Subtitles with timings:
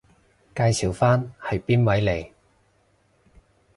[0.55, 2.31] 介紹返係邊位嚟？